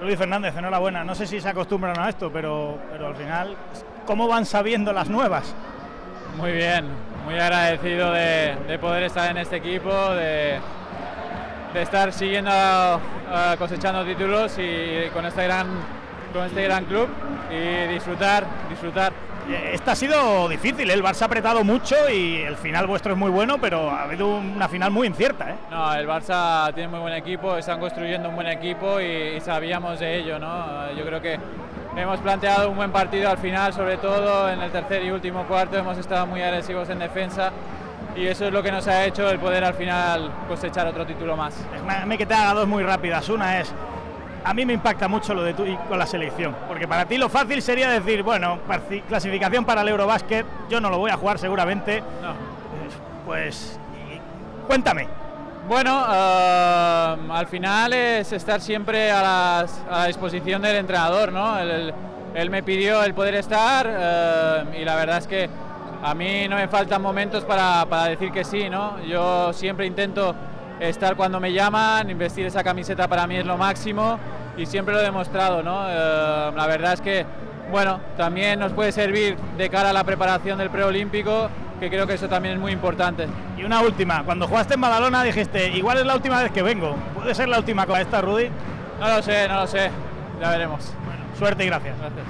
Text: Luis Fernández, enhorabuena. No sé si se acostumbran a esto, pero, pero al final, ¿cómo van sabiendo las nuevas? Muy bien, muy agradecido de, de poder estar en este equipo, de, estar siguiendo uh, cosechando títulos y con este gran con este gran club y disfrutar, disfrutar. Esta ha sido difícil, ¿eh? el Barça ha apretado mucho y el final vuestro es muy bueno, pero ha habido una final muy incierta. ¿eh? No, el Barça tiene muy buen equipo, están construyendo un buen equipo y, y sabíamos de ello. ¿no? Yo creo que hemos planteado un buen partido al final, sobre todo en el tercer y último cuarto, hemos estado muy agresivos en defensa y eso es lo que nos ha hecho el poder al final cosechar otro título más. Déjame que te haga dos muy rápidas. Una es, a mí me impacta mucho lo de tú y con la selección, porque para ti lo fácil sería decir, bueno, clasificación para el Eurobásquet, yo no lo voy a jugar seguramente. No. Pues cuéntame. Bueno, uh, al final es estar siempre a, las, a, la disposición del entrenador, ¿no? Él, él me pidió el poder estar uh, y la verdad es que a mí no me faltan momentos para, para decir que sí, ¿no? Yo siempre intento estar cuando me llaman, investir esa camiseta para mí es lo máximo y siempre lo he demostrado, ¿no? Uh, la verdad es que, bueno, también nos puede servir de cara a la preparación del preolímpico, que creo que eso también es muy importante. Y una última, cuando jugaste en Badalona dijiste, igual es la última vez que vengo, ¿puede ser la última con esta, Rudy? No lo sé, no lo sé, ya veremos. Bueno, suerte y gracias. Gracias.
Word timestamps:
Luis 0.00 0.18
Fernández, 0.18 0.56
enhorabuena. 0.56 1.04
No 1.04 1.14
sé 1.14 1.26
si 1.26 1.40
se 1.40 1.48
acostumbran 1.48 1.98
a 1.98 2.08
esto, 2.08 2.30
pero, 2.32 2.78
pero 2.90 3.08
al 3.08 3.16
final, 3.16 3.56
¿cómo 4.06 4.28
van 4.28 4.46
sabiendo 4.46 4.92
las 4.92 5.08
nuevas? 5.08 5.54
Muy 6.36 6.52
bien, 6.52 6.86
muy 7.24 7.34
agradecido 7.34 8.12
de, 8.12 8.56
de 8.68 8.78
poder 8.78 9.04
estar 9.04 9.30
en 9.30 9.38
este 9.38 9.56
equipo, 9.56 9.90
de, 10.14 10.60
estar 11.74 12.12
siguiendo 12.12 12.50
uh, 12.50 13.56
cosechando 13.58 14.02
títulos 14.04 14.56
y 14.58 15.10
con 15.12 15.26
este 15.26 15.44
gran 15.44 15.66
con 16.32 16.44
este 16.44 16.62
gran 16.64 16.84
club 16.84 17.08
y 17.50 17.92
disfrutar, 17.92 18.46
disfrutar. 18.68 19.12
Esta 19.48 19.92
ha 19.92 19.96
sido 19.96 20.48
difícil, 20.48 20.90
¿eh? 20.90 20.94
el 20.94 21.02
Barça 21.02 21.22
ha 21.22 21.24
apretado 21.26 21.62
mucho 21.62 21.94
y 22.10 22.36
el 22.36 22.56
final 22.56 22.86
vuestro 22.86 23.12
es 23.12 23.18
muy 23.18 23.30
bueno, 23.30 23.58
pero 23.60 23.90
ha 23.90 24.02
habido 24.02 24.38
una 24.38 24.68
final 24.68 24.90
muy 24.90 25.06
incierta. 25.06 25.50
¿eh? 25.50 25.54
No, 25.70 25.94
el 25.94 26.06
Barça 26.06 26.72
tiene 26.74 26.88
muy 26.88 27.00
buen 27.00 27.14
equipo, 27.14 27.56
están 27.56 27.78
construyendo 27.78 28.28
un 28.28 28.34
buen 28.34 28.48
equipo 28.48 29.00
y, 29.00 29.36
y 29.36 29.40
sabíamos 29.40 30.00
de 30.00 30.18
ello. 30.18 30.38
¿no? 30.38 30.92
Yo 30.92 31.04
creo 31.04 31.20
que 31.20 31.38
hemos 31.96 32.20
planteado 32.20 32.70
un 32.70 32.76
buen 32.76 32.90
partido 32.90 33.30
al 33.30 33.38
final, 33.38 33.72
sobre 33.72 33.96
todo 33.98 34.50
en 34.50 34.60
el 34.60 34.70
tercer 34.70 35.04
y 35.04 35.10
último 35.10 35.44
cuarto, 35.44 35.78
hemos 35.78 35.96
estado 35.98 36.26
muy 36.26 36.42
agresivos 36.42 36.88
en 36.90 36.98
defensa 36.98 37.52
y 38.16 38.26
eso 38.26 38.46
es 38.46 38.52
lo 38.52 38.62
que 38.62 38.72
nos 38.72 38.86
ha 38.88 39.04
hecho 39.04 39.28
el 39.30 39.38
poder 39.38 39.62
al 39.64 39.74
final 39.74 40.30
cosechar 40.48 40.86
otro 40.86 41.04
título 41.06 41.36
más. 41.36 41.54
Déjame 41.86 42.16
que 42.18 42.26
te 42.26 42.34
haga 42.34 42.54
dos 42.54 42.66
muy 42.66 42.82
rápidas. 42.82 43.28
Una 43.28 43.60
es, 43.60 43.72
a 44.46 44.54
mí 44.54 44.64
me 44.64 44.74
impacta 44.74 45.08
mucho 45.08 45.34
lo 45.34 45.42
de 45.42 45.54
tú 45.54 45.64
y 45.66 45.76
con 45.76 45.98
la 45.98 46.06
selección, 46.06 46.54
porque 46.68 46.86
para 46.86 47.04
ti 47.04 47.18
lo 47.18 47.28
fácil 47.28 47.60
sería 47.60 47.90
decir, 47.90 48.22
bueno, 48.22 48.60
clasificación 49.08 49.64
para 49.64 49.80
el 49.80 49.88
Eurobásquet, 49.88 50.46
yo 50.70 50.80
no 50.80 50.88
lo 50.88 50.98
voy 50.98 51.10
a 51.10 51.16
jugar 51.16 51.40
seguramente. 51.40 52.00
No. 52.22 52.32
Pues 53.26 53.76
cuéntame. 54.68 55.08
Bueno, 55.68 55.98
uh, 55.98 57.32
al 57.32 57.48
final 57.48 57.92
es 57.92 58.30
estar 58.30 58.60
siempre 58.60 59.10
a, 59.10 59.20
las, 59.20 59.82
a, 59.90 59.98
la 59.98 60.06
disposición 60.06 60.62
del 60.62 60.76
entrenador, 60.76 61.32
¿no? 61.32 61.58
Él, 61.58 61.92
él 62.32 62.50
me 62.50 62.62
pidió 62.62 63.02
el 63.02 63.14
poder 63.14 63.34
estar 63.34 63.84
uh, 63.88 64.76
y 64.76 64.84
la 64.84 64.94
verdad 64.94 65.18
es 65.18 65.26
que 65.26 65.50
a 66.04 66.14
mí 66.14 66.46
no 66.48 66.54
me 66.54 66.68
faltan 66.68 67.02
momentos 67.02 67.42
para, 67.44 67.84
para 67.86 68.04
decir 68.04 68.30
que 68.30 68.44
sí, 68.44 68.70
¿no? 68.70 69.02
Yo 69.02 69.52
siempre 69.52 69.86
intento 69.86 70.36
estar 70.80 71.16
cuando 71.16 71.40
me 71.40 71.52
llaman, 71.52 72.10
investir 72.10 72.46
esa 72.46 72.62
camiseta 72.62 73.08
para 73.08 73.26
mí 73.26 73.36
es 73.36 73.46
lo 73.46 73.56
máximo 73.56 74.18
y 74.56 74.66
siempre 74.66 74.94
lo 74.94 75.00
he 75.00 75.04
demostrado, 75.04 75.62
¿no? 75.62 75.80
Uh, 75.80 76.56
la 76.56 76.66
verdad 76.66 76.94
es 76.94 77.00
que, 77.00 77.26
bueno, 77.70 78.00
también 78.16 78.58
nos 78.58 78.72
puede 78.72 78.92
servir 78.92 79.36
de 79.56 79.70
cara 79.70 79.90
a 79.90 79.92
la 79.92 80.04
preparación 80.04 80.58
del 80.58 80.70
preolímpico, 80.70 81.48
que 81.80 81.90
creo 81.90 82.06
que 82.06 82.14
eso 82.14 82.28
también 82.28 82.54
es 82.54 82.60
muy 82.60 82.72
importante. 82.72 83.26
Y 83.56 83.64
una 83.64 83.80
última, 83.80 84.24
cuando 84.24 84.46
jugaste 84.46 84.74
en 84.74 84.80
Badalona 84.80 85.22
dijiste, 85.24 85.68
igual 85.70 85.98
es 85.98 86.06
la 86.06 86.14
última 86.14 86.42
vez 86.42 86.52
que 86.52 86.62
vengo, 86.62 86.96
¿puede 87.14 87.34
ser 87.34 87.48
la 87.48 87.58
última 87.58 87.86
con 87.86 88.00
esta, 88.00 88.20
Rudy? 88.20 88.48
No 89.00 89.08
lo 89.08 89.22
sé, 89.22 89.48
no 89.48 89.60
lo 89.60 89.66
sé, 89.66 89.90
ya 90.40 90.50
veremos. 90.50 90.92
Bueno, 91.04 91.24
suerte 91.38 91.64
y 91.64 91.66
gracias. 91.66 91.98
Gracias. 91.98 92.26